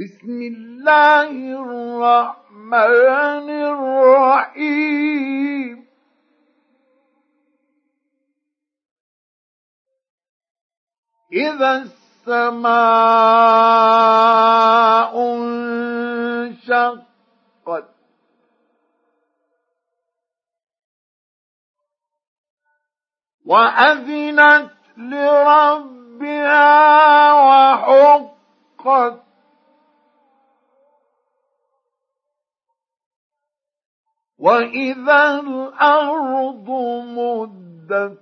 [0.00, 3.48] بسم الله الرحمن
[4.48, 5.86] الرحيم.
[11.32, 12.72] إذا السماء
[15.36, 17.88] انشقت.
[23.44, 26.72] وأذنت لربها
[27.32, 29.31] وحقت.
[34.42, 36.68] وإذا الأرض
[37.14, 38.18] مدت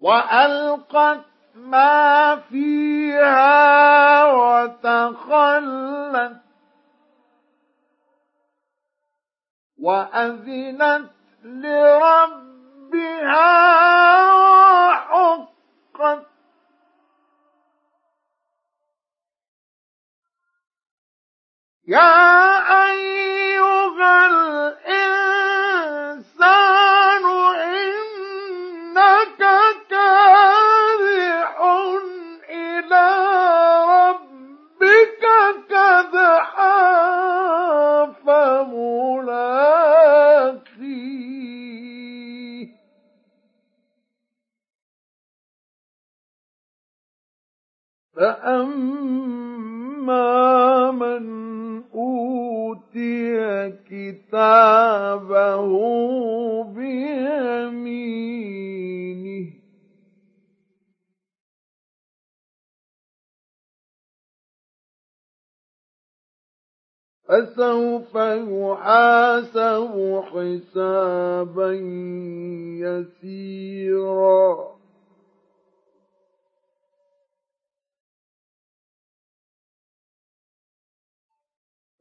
[0.00, 1.24] وألقت
[1.54, 6.40] ما فيها وتخلت
[9.78, 11.10] وأذنت
[11.44, 13.44] لربها
[14.34, 16.33] وحقت
[21.86, 22.16] يا
[22.86, 25.24] أيها الإنسان
[27.64, 29.38] إنك
[29.90, 31.60] كادح
[32.50, 33.06] إلى
[33.84, 35.24] ربك
[35.68, 36.76] كدحا
[41.44, 42.68] فملاقيه.
[48.16, 49.73] فأما
[50.90, 51.24] من
[51.94, 55.64] أوتي كتابه
[56.64, 58.04] بيمينه.
[67.28, 71.72] فسوف يحاسب حسابا
[72.80, 74.74] يسيرا.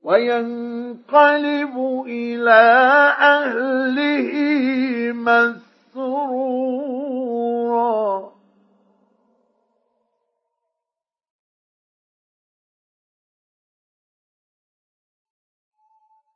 [0.03, 2.61] وينقلب إلى
[3.19, 4.31] أهله
[5.93, 6.73] مسرورا.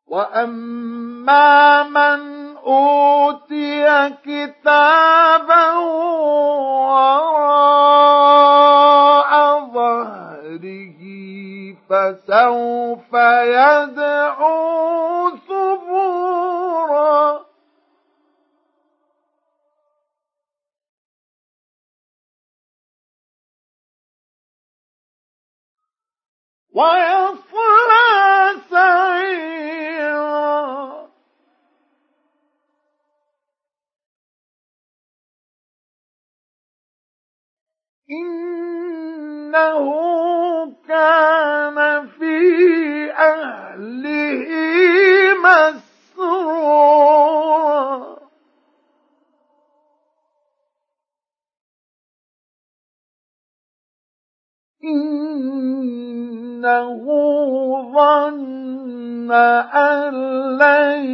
[0.07, 7.36] وأما من أوتي كتابه وراء
[12.27, 16.67] فسوف يدعو ثبورا.
[26.73, 28.07] ويصلى
[28.69, 29.87] سعيرا.
[38.11, 39.87] إنه
[40.87, 41.36] كان
[45.43, 46.87] مسرورا.
[56.57, 57.05] إنه
[57.93, 60.13] ظن أن
[60.57, 61.07] لن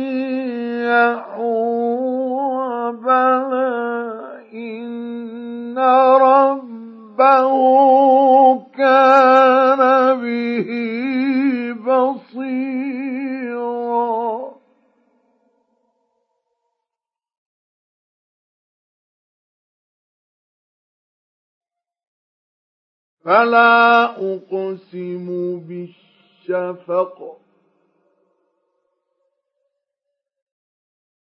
[23.24, 25.28] فلا أقسم
[25.60, 27.38] بالشفق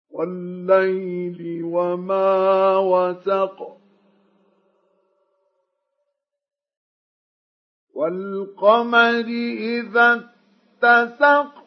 [0.09, 3.77] والليل وما وسق
[7.93, 9.25] والقمر
[9.57, 10.31] إذا
[10.83, 11.64] اتسق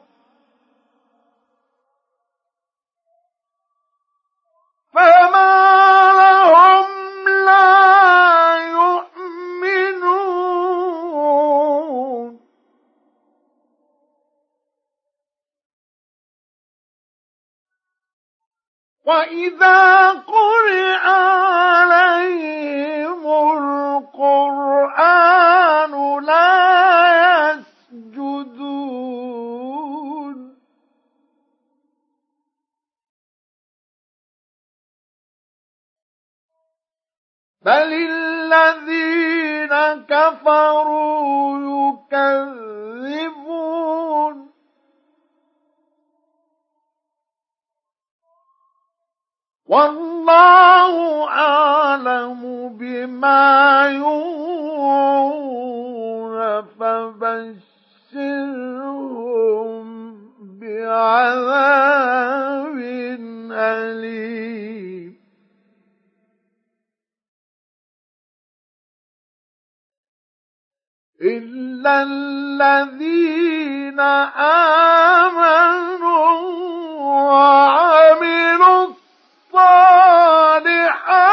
[4.94, 5.54] فما
[6.22, 6.88] لهم
[7.46, 9.12] لا يؤمنون.
[19.06, 22.61] وإذا قرئ عليهم
[37.66, 39.74] بل الذين
[40.10, 41.58] كفروا
[42.12, 43.52] يكذبون
[49.68, 55.42] والله أعلم بما يوعون
[56.80, 58.22] فبشرهم
[60.60, 62.32] بعذاب
[63.52, 64.41] أليم
[71.22, 74.00] إلا الذين
[75.30, 76.02] آمنوا
[77.32, 78.88] وعملوا
[79.54, 81.31] الصالحات